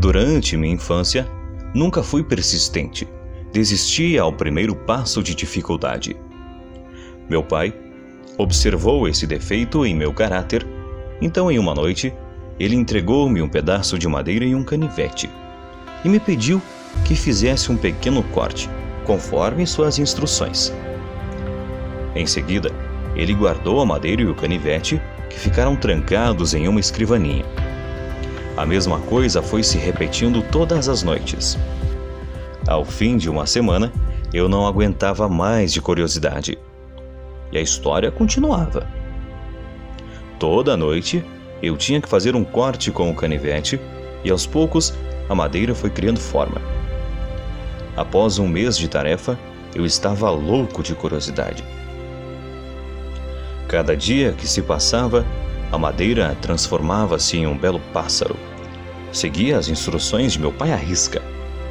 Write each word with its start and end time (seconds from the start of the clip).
Durante 0.00 0.56
minha 0.56 0.72
infância, 0.72 1.28
nunca 1.74 2.02
fui 2.02 2.22
persistente. 2.22 3.06
Desisti 3.52 4.18
ao 4.18 4.32
primeiro 4.32 4.74
passo 4.74 5.22
de 5.22 5.34
dificuldade. 5.34 6.16
Meu 7.28 7.42
pai 7.42 7.74
observou 8.38 9.06
esse 9.06 9.26
defeito 9.26 9.84
em 9.84 9.94
meu 9.94 10.10
caráter, 10.14 10.66
então, 11.20 11.50
em 11.50 11.58
uma 11.58 11.74
noite, 11.74 12.14
ele 12.58 12.76
entregou-me 12.76 13.42
um 13.42 13.48
pedaço 13.48 13.98
de 13.98 14.08
madeira 14.08 14.46
e 14.46 14.54
um 14.54 14.64
canivete 14.64 15.28
e 16.02 16.08
me 16.08 16.18
pediu 16.18 16.62
que 17.04 17.14
fizesse 17.14 17.70
um 17.70 17.76
pequeno 17.76 18.22
corte, 18.22 18.70
conforme 19.04 19.66
suas 19.66 19.98
instruções. 19.98 20.72
Em 22.16 22.24
seguida, 22.24 22.72
ele 23.14 23.34
guardou 23.34 23.82
a 23.82 23.84
madeira 23.84 24.22
e 24.22 24.26
o 24.26 24.34
canivete, 24.34 24.98
que 25.28 25.38
ficaram 25.38 25.76
trancados 25.76 26.54
em 26.54 26.66
uma 26.68 26.80
escrivaninha. 26.80 27.44
A 28.60 28.66
mesma 28.66 29.00
coisa 29.00 29.40
foi 29.40 29.62
se 29.62 29.78
repetindo 29.78 30.42
todas 30.42 30.86
as 30.86 31.02
noites. 31.02 31.56
Ao 32.68 32.84
fim 32.84 33.16
de 33.16 33.30
uma 33.30 33.46
semana, 33.46 33.90
eu 34.34 34.50
não 34.50 34.66
aguentava 34.66 35.26
mais 35.30 35.72
de 35.72 35.80
curiosidade. 35.80 36.58
E 37.50 37.56
a 37.56 37.62
história 37.62 38.10
continuava. 38.10 38.86
Toda 40.38 40.76
noite, 40.76 41.24
eu 41.62 41.74
tinha 41.74 42.02
que 42.02 42.08
fazer 42.08 42.36
um 42.36 42.44
corte 42.44 42.90
com 42.90 43.10
o 43.10 43.14
canivete 43.14 43.80
e 44.22 44.30
aos 44.30 44.44
poucos 44.44 44.92
a 45.26 45.34
madeira 45.34 45.74
foi 45.74 45.88
criando 45.88 46.20
forma. 46.20 46.60
Após 47.96 48.38
um 48.38 48.46
mês 48.46 48.76
de 48.76 48.88
tarefa, 48.88 49.38
eu 49.74 49.86
estava 49.86 50.28
louco 50.28 50.82
de 50.82 50.94
curiosidade. 50.94 51.64
Cada 53.66 53.96
dia 53.96 54.32
que 54.32 54.46
se 54.46 54.60
passava, 54.60 55.24
a 55.72 55.78
madeira 55.78 56.36
transformava-se 56.40 57.36
em 57.36 57.46
um 57.46 57.56
belo 57.56 57.80
pássaro. 57.92 58.36
Seguia 59.12 59.58
as 59.58 59.68
instruções 59.68 60.32
de 60.32 60.40
meu 60.40 60.52
pai 60.52 60.72
à 60.72 60.76
risca, 60.76 61.22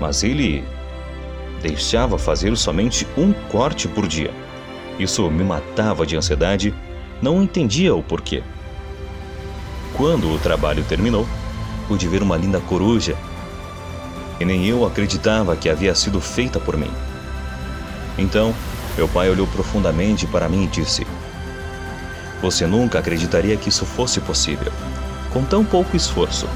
mas 0.00 0.22
ele 0.22 0.64
deixava 1.60 2.18
fazer 2.18 2.56
somente 2.56 3.06
um 3.16 3.32
corte 3.32 3.88
por 3.88 4.06
dia. 4.06 4.30
Isso 4.98 5.28
me 5.30 5.44
matava 5.44 6.06
de 6.06 6.16
ansiedade, 6.16 6.74
não 7.20 7.42
entendia 7.42 7.94
o 7.94 8.02
porquê. 8.02 8.42
Quando 9.94 10.30
o 10.32 10.38
trabalho 10.38 10.84
terminou, 10.84 11.26
pude 11.88 12.06
ver 12.06 12.22
uma 12.22 12.36
linda 12.36 12.60
coruja 12.60 13.16
e 14.40 14.44
nem 14.44 14.66
eu 14.66 14.86
acreditava 14.86 15.56
que 15.56 15.68
havia 15.68 15.94
sido 15.94 16.20
feita 16.20 16.60
por 16.60 16.76
mim. 16.76 16.90
Então, 18.16 18.54
meu 18.96 19.08
pai 19.08 19.30
olhou 19.30 19.46
profundamente 19.46 20.26
para 20.26 20.48
mim 20.48 20.64
e 20.64 20.68
disse: 20.68 21.06
Você 22.40 22.66
nunca 22.66 22.98
acreditaria 22.98 23.56
que 23.56 23.68
isso 23.68 23.84
fosse 23.84 24.20
possível, 24.20 24.72
com 25.32 25.44
tão 25.44 25.64
pouco 25.64 25.96
esforço, 25.96 26.48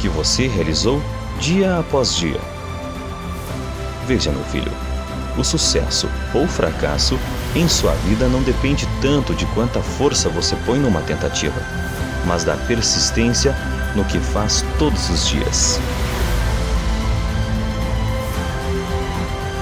que 0.00 0.08
você 0.08 0.46
realizou 0.46 1.02
dia 1.40 1.78
após 1.78 2.14
dia. 2.14 2.40
Veja, 4.06 4.32
meu 4.32 4.44
filho, 4.44 4.72
o 5.36 5.44
sucesso 5.44 6.08
ou 6.34 6.48
fracasso 6.48 7.18
em 7.54 7.68
sua 7.68 7.92
vida 8.06 8.28
não 8.28 8.42
depende 8.42 8.88
tanto 9.00 9.34
de 9.34 9.46
quanta 9.46 9.80
força 9.80 10.28
você 10.28 10.56
põe 10.66 10.78
numa 10.78 11.00
tentativa, 11.02 11.60
mas 12.26 12.44
da 12.44 12.56
persistência 12.56 13.56
no 13.94 14.04
que 14.04 14.18
faz 14.18 14.64
todos 14.78 15.08
os 15.10 15.28
dias. 15.28 15.80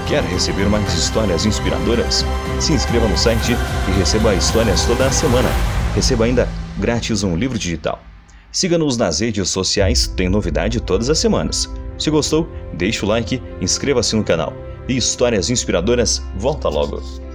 Quer 0.07 0.23
receber 0.23 0.69
mais 0.69 0.93
histórias 0.93 1.45
inspiradoras? 1.45 2.23
Se 2.61 2.71
inscreva 2.71 3.09
no 3.09 3.17
site 3.17 3.51
e 3.89 3.99
receba 3.99 4.33
histórias 4.33 4.85
toda 4.85 5.05
a 5.05 5.11
semana. 5.11 5.49
Receba 5.93 6.23
ainda 6.23 6.47
grátis 6.77 7.23
um 7.23 7.35
livro 7.35 7.59
digital. 7.59 8.01
Siga-nos 8.49 8.95
nas 8.95 9.19
redes 9.19 9.49
sociais, 9.49 10.07
tem 10.07 10.29
novidade 10.29 10.79
todas 10.79 11.09
as 11.09 11.19
semanas. 11.19 11.69
Se 11.99 12.09
gostou, 12.09 12.47
deixe 12.73 13.03
o 13.03 13.07
like, 13.07 13.43
inscreva-se 13.59 14.15
no 14.15 14.23
canal. 14.23 14.53
E 14.87 14.95
Histórias 14.95 15.49
Inspiradoras 15.49 16.23
volta 16.37 16.69
logo. 16.69 17.26